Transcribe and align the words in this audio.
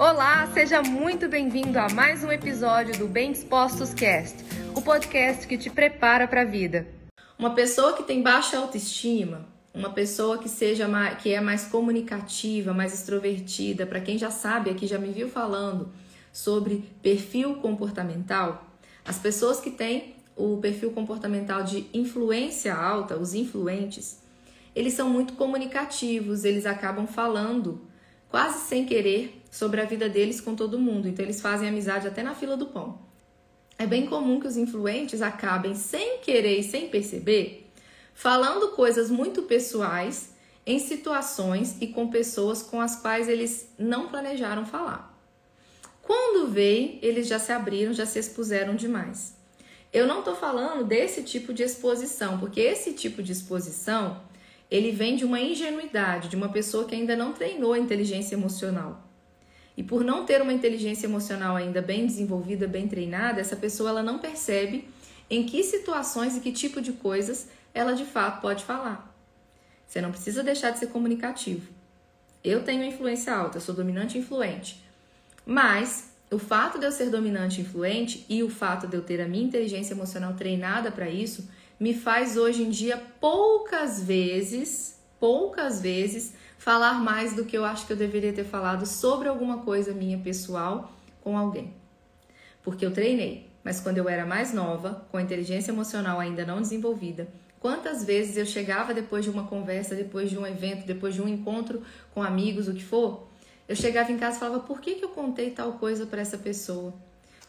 Olá, 0.00 0.50
seja 0.54 0.80
muito 0.80 1.28
bem-vindo 1.28 1.78
a 1.78 1.86
mais 1.90 2.24
um 2.24 2.32
episódio 2.32 2.98
do 2.98 3.06
Bem 3.06 3.32
Dispostos 3.32 3.92
Cast, 3.92 4.34
o 4.74 4.80
podcast 4.80 5.46
que 5.46 5.58
te 5.58 5.68
prepara 5.68 6.26
para 6.26 6.40
a 6.40 6.44
vida. 6.46 6.88
Uma 7.38 7.50
pessoa 7.50 7.92
que 7.92 8.02
tem 8.02 8.22
baixa 8.22 8.56
autoestima, 8.56 9.46
uma 9.74 9.90
pessoa 9.90 10.38
que 10.38 10.48
seja 10.48 10.88
mais, 10.88 11.18
que 11.18 11.34
é 11.34 11.38
mais 11.38 11.66
comunicativa, 11.66 12.72
mais 12.72 12.94
extrovertida, 12.94 13.84
para 13.84 14.00
quem 14.00 14.16
já 14.16 14.30
sabe 14.30 14.70
aqui 14.70 14.86
já 14.86 14.98
me 14.98 15.12
viu 15.12 15.28
falando 15.28 15.92
sobre 16.32 16.82
perfil 17.02 17.56
comportamental, 17.56 18.70
as 19.04 19.18
pessoas 19.18 19.60
que 19.60 19.70
têm 19.70 20.14
o 20.34 20.56
perfil 20.56 20.92
comportamental 20.92 21.62
de 21.62 21.86
influência 21.92 22.74
alta, 22.74 23.18
os 23.18 23.34
influentes, 23.34 24.18
eles 24.74 24.94
são 24.94 25.10
muito 25.10 25.34
comunicativos, 25.34 26.44
eles 26.44 26.64
acabam 26.64 27.06
falando 27.06 27.89
quase 28.30 28.66
sem 28.68 28.86
querer 28.86 29.42
sobre 29.50 29.80
a 29.80 29.84
vida 29.84 30.08
deles 30.08 30.40
com 30.40 30.54
todo 30.54 30.78
mundo. 30.78 31.08
Então 31.08 31.24
eles 31.24 31.40
fazem 31.40 31.68
amizade 31.68 32.08
até 32.08 32.22
na 32.22 32.34
fila 32.34 32.56
do 32.56 32.66
pão. 32.66 32.98
É 33.76 33.86
bem 33.86 34.06
comum 34.06 34.40
que 34.40 34.46
os 34.46 34.56
influentes 34.56 35.20
acabem 35.20 35.74
sem 35.74 36.18
querer 36.18 36.58
e 36.58 36.62
sem 36.62 36.88
perceber 36.88 37.70
falando 38.20 38.72
coisas 38.72 39.10
muito 39.10 39.44
pessoais 39.44 40.34
em 40.66 40.78
situações 40.78 41.78
e 41.80 41.86
com 41.86 42.08
pessoas 42.08 42.62
com 42.62 42.78
as 42.78 42.96
quais 42.96 43.30
eles 43.30 43.72
não 43.78 44.08
planejaram 44.08 44.66
falar. 44.66 45.18
Quando 46.02 46.50
veio, 46.50 46.98
eles 47.00 47.26
já 47.26 47.38
se 47.38 47.50
abriram, 47.50 47.94
já 47.94 48.04
se 48.04 48.18
expuseram 48.18 48.76
demais. 48.76 49.34
Eu 49.90 50.06
não 50.06 50.18
estou 50.18 50.36
falando 50.36 50.84
desse 50.84 51.22
tipo 51.22 51.54
de 51.54 51.62
exposição, 51.62 52.38
porque 52.38 52.60
esse 52.60 52.92
tipo 52.92 53.22
de 53.22 53.32
exposição 53.32 54.20
ele 54.70 54.92
vem 54.92 55.16
de 55.16 55.24
uma 55.24 55.40
ingenuidade, 55.40 56.28
de 56.28 56.36
uma 56.36 56.48
pessoa 56.48 56.84
que 56.84 56.94
ainda 56.94 57.16
não 57.16 57.32
treinou 57.32 57.72
a 57.72 57.78
inteligência 57.78 58.34
emocional. 58.34 59.06
E 59.76 59.82
por 59.82 60.04
não 60.04 60.24
ter 60.24 60.40
uma 60.40 60.52
inteligência 60.52 61.06
emocional 61.06 61.56
ainda 61.56 61.82
bem 61.82 62.06
desenvolvida, 62.06 62.68
bem 62.68 62.86
treinada, 62.86 63.40
essa 63.40 63.56
pessoa 63.56 63.90
ela 63.90 64.02
não 64.02 64.18
percebe 64.18 64.88
em 65.28 65.44
que 65.44 65.62
situações 65.62 66.36
e 66.36 66.40
que 66.40 66.52
tipo 66.52 66.80
de 66.80 66.92
coisas 66.92 67.48
ela 67.72 67.94
de 67.94 68.04
fato 68.04 68.40
pode 68.40 68.64
falar. 68.64 69.10
Você 69.86 70.00
não 70.00 70.10
precisa 70.10 70.42
deixar 70.42 70.70
de 70.70 70.78
ser 70.78 70.88
comunicativo. 70.88 71.72
Eu 72.44 72.62
tenho 72.62 72.84
influência 72.84 73.34
alta, 73.34 73.58
sou 73.58 73.74
dominante 73.74 74.16
e 74.16 74.20
influente. 74.20 74.82
Mas 75.44 76.10
o 76.30 76.38
fato 76.38 76.78
de 76.78 76.86
eu 76.86 76.92
ser 76.92 77.10
dominante 77.10 77.60
e 77.60 77.64
influente 77.64 78.24
e 78.28 78.42
o 78.42 78.48
fato 78.48 78.86
de 78.86 78.96
eu 78.96 79.02
ter 79.02 79.20
a 79.20 79.26
minha 79.26 79.44
inteligência 79.44 79.94
emocional 79.94 80.34
treinada 80.34 80.92
para 80.92 81.08
isso 81.08 81.48
me 81.80 81.94
faz 81.94 82.36
hoje 82.36 82.62
em 82.62 82.68
dia 82.68 83.02
poucas 83.18 84.02
vezes, 84.02 85.00
poucas 85.18 85.80
vezes, 85.80 86.34
falar 86.58 87.00
mais 87.00 87.34
do 87.34 87.46
que 87.46 87.56
eu 87.56 87.64
acho 87.64 87.86
que 87.86 87.92
eu 87.94 87.96
deveria 87.96 88.34
ter 88.34 88.44
falado 88.44 88.84
sobre 88.84 89.28
alguma 89.28 89.60
coisa 89.60 89.94
minha 89.94 90.18
pessoal 90.18 90.92
com 91.22 91.38
alguém. 91.38 91.72
Porque 92.62 92.84
eu 92.84 92.92
treinei, 92.92 93.50
mas 93.64 93.80
quando 93.80 93.96
eu 93.96 94.10
era 94.10 94.26
mais 94.26 94.52
nova, 94.52 95.06
com 95.10 95.16
a 95.16 95.22
inteligência 95.22 95.72
emocional 95.72 96.20
ainda 96.20 96.44
não 96.44 96.60
desenvolvida, 96.60 97.26
quantas 97.58 98.04
vezes 98.04 98.36
eu 98.36 98.44
chegava 98.44 98.92
depois 98.92 99.24
de 99.24 99.30
uma 99.30 99.46
conversa, 99.46 99.94
depois 99.94 100.28
de 100.28 100.36
um 100.36 100.46
evento, 100.46 100.86
depois 100.86 101.14
de 101.14 101.22
um 101.22 101.28
encontro 101.28 101.82
com 102.12 102.22
amigos, 102.22 102.68
o 102.68 102.74
que 102.74 102.84
for, 102.84 103.26
eu 103.66 103.74
chegava 103.74 104.12
em 104.12 104.18
casa 104.18 104.36
e 104.36 104.40
falava: 104.40 104.60
por 104.60 104.82
que, 104.82 104.96
que 104.96 105.04
eu 105.04 105.10
contei 105.10 105.50
tal 105.50 105.72
coisa 105.74 106.04
para 106.04 106.20
essa 106.20 106.36
pessoa? 106.36 106.92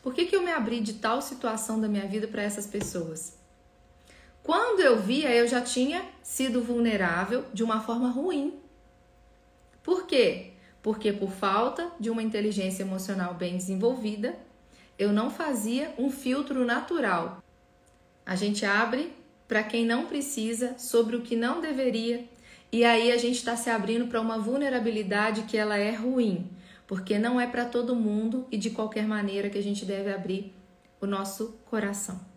Por 0.01 0.13
que, 0.13 0.25
que 0.25 0.35
eu 0.35 0.41
me 0.41 0.51
abri 0.51 0.79
de 0.79 0.93
tal 0.93 1.21
situação 1.21 1.81
da 1.81 1.89
minha 1.89 2.07
vida 2.07 2.27
para 2.27 2.43
essas 2.43 2.65
pessoas? 2.65 3.40
Quando 4.43 4.79
eu 4.79 4.99
via, 4.99 5.33
eu 5.33 5.47
já 5.47 5.61
tinha 5.61 6.03
sido 6.23 6.63
vulnerável 6.63 7.45
de 7.53 7.63
uma 7.63 7.81
forma 7.81 8.09
ruim. 8.09 8.59
Por 9.83 10.07
quê? 10.07 10.53
Porque 10.81 11.13
por 11.13 11.31
falta 11.31 11.91
de 11.99 12.09
uma 12.09 12.23
inteligência 12.23 12.83
emocional 12.83 13.35
bem 13.35 13.57
desenvolvida, 13.57 14.35
eu 14.97 15.11
não 15.11 15.29
fazia 15.29 15.93
um 15.97 16.09
filtro 16.09 16.65
natural. 16.65 17.43
A 18.25 18.35
gente 18.35 18.65
abre 18.65 19.13
para 19.47 19.63
quem 19.63 19.85
não 19.85 20.05
precisa, 20.05 20.77
sobre 20.77 21.15
o 21.15 21.21
que 21.21 21.35
não 21.35 21.59
deveria, 21.59 22.25
e 22.71 22.85
aí 22.85 23.11
a 23.11 23.17
gente 23.17 23.35
está 23.35 23.57
se 23.57 23.69
abrindo 23.69 24.07
para 24.07 24.21
uma 24.21 24.39
vulnerabilidade 24.39 25.43
que 25.43 25.57
ela 25.57 25.77
é 25.77 25.91
ruim, 25.91 26.49
porque 26.87 27.19
não 27.19 27.39
é 27.39 27.45
para 27.45 27.65
todo 27.65 27.95
mundo 27.95 28.47
e 28.49 28.57
de 28.57 28.69
qualquer 28.69 29.05
maneira 29.05 29.49
que 29.49 29.57
a 29.57 29.63
gente 29.63 29.83
deve 29.83 30.13
abrir 30.13 30.53
o 31.01 31.05
nosso 31.05 31.59
coração. 31.65 32.30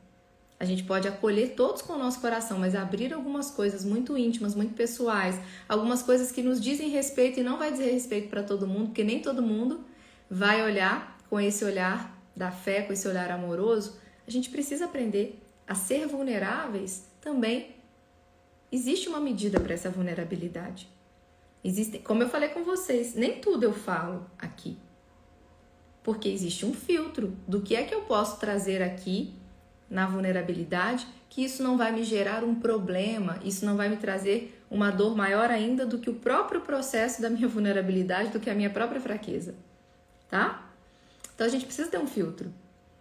A 0.58 0.64
gente 0.64 0.84
pode 0.84 1.08
acolher 1.08 1.54
todos 1.54 1.82
com 1.82 1.94
o 1.94 1.98
nosso 1.98 2.20
coração, 2.20 2.58
mas 2.58 2.74
abrir 2.74 3.12
algumas 3.12 3.50
coisas 3.50 3.84
muito 3.84 4.16
íntimas, 4.16 4.54
muito 4.54 4.74
pessoais, 4.74 5.38
algumas 5.68 6.02
coisas 6.02 6.30
que 6.30 6.42
nos 6.42 6.60
dizem 6.60 6.88
respeito 6.88 7.40
e 7.40 7.42
não 7.42 7.58
vai 7.58 7.72
dizer 7.72 7.90
respeito 7.90 8.28
para 8.28 8.42
todo 8.42 8.66
mundo, 8.66 8.86
porque 8.86 9.02
nem 9.02 9.20
todo 9.20 9.42
mundo 9.42 9.84
vai 10.30 10.62
olhar 10.62 11.18
com 11.28 11.40
esse 11.40 11.64
olhar 11.64 12.16
da 12.36 12.50
fé, 12.50 12.82
com 12.82 12.92
esse 12.92 13.06
olhar 13.08 13.30
amoroso. 13.30 13.98
A 14.26 14.30
gente 14.30 14.48
precisa 14.48 14.84
aprender 14.84 15.42
a 15.66 15.74
ser 15.74 16.06
vulneráveis 16.06 17.08
também. 17.20 17.74
Existe 18.70 19.08
uma 19.08 19.20
medida 19.20 19.58
para 19.58 19.74
essa 19.74 19.90
vulnerabilidade. 19.90 20.88
Existe, 21.62 21.98
como 21.98 22.22
eu 22.22 22.28
falei 22.28 22.50
com 22.50 22.62
vocês, 22.62 23.14
nem 23.14 23.40
tudo 23.40 23.64
eu 23.64 23.72
falo 23.72 24.30
aqui. 24.38 24.78
Porque 26.02 26.28
existe 26.28 26.66
um 26.66 26.74
filtro 26.74 27.36
do 27.48 27.62
que 27.62 27.74
é 27.74 27.84
que 27.84 27.94
eu 27.94 28.02
posso 28.02 28.38
trazer 28.38 28.82
aqui 28.82 29.34
na 29.94 30.06
vulnerabilidade, 30.06 31.06
que 31.30 31.44
isso 31.44 31.62
não 31.62 31.78
vai 31.78 31.92
me 31.92 32.02
gerar 32.02 32.42
um 32.42 32.54
problema, 32.54 33.38
isso 33.44 33.64
não 33.64 33.76
vai 33.76 33.88
me 33.88 33.96
trazer 33.96 34.60
uma 34.68 34.90
dor 34.90 35.16
maior 35.16 35.50
ainda 35.50 35.86
do 35.86 35.98
que 35.98 36.10
o 36.10 36.14
próprio 36.14 36.60
processo 36.60 37.22
da 37.22 37.30
minha 37.30 37.46
vulnerabilidade, 37.48 38.30
do 38.30 38.40
que 38.40 38.50
a 38.50 38.54
minha 38.54 38.68
própria 38.68 39.00
fraqueza, 39.00 39.54
tá? 40.28 40.68
Então 41.32 41.46
a 41.46 41.50
gente 41.50 41.64
precisa 41.64 41.88
ter 41.88 41.98
um 41.98 42.08
filtro. 42.08 42.52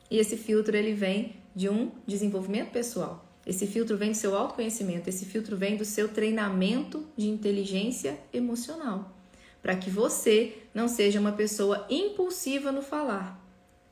E 0.10 0.20
esse 0.20 0.38
filtro 0.38 0.78
ele 0.78 0.94
vem 0.94 1.36
de 1.56 1.68
um 1.68 1.92
desenvolvimento 2.06 2.70
pessoal. 2.72 3.26
Esse 3.46 3.66
filtro 3.66 3.98
vem 3.98 4.12
do 4.12 4.18
seu 4.18 4.38
autoconhecimento, 4.38 5.10
esse 5.10 5.26
filtro 5.26 5.58
vem 5.58 5.76
do 5.76 5.84
seu 5.84 6.08
treinamento 6.08 7.06
de 7.18 7.28
inteligência 7.28 8.20
emocional, 8.32 9.12
para 9.62 9.76
que 9.76 9.90
você 9.90 10.60
não 10.74 10.88
seja 10.88 11.20
uma 11.20 11.32
pessoa 11.32 11.86
impulsiva 11.90 12.72
no 12.72 12.82
falar, 12.82 13.44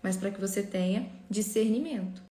mas 0.01 0.15
para 0.15 0.31
que 0.31 0.39
você 0.39 0.63
tenha 0.63 1.09
discernimento. 1.29 2.30